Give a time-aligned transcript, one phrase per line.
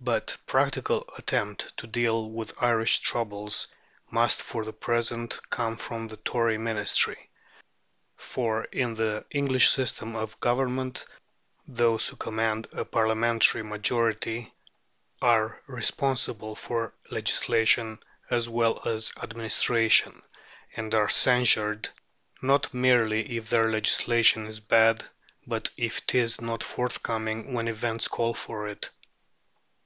[0.00, 3.66] But practical attempt to deal with Irish troubles
[4.08, 7.28] must for the present come from the Tory Ministry;
[8.16, 11.04] for in the English system of government
[11.66, 14.54] those who command a Parliamentary majority
[15.20, 17.98] are responsible for legislation
[18.30, 20.22] as well as administration,
[20.76, 21.88] and are censured
[22.40, 25.04] not merely if their legislation is bad,
[25.44, 28.90] but if it is not forthcoming when events call for it.